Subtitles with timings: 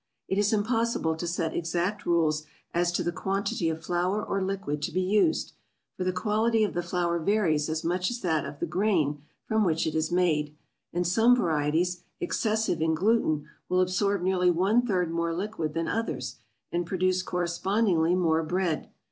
[0.27, 4.81] It is impossible to set exact rules as to the quantity of flour or liquid
[4.81, 5.53] to be used,
[5.95, 9.63] for the quality of the flour varies as much as that of the grain from
[9.63, 10.55] which it is made;
[10.91, 16.37] and some varieties, excessive in gluten, will absorb nearly one third more liquid than others,
[16.71, 18.89] and produce correspondingly more bread.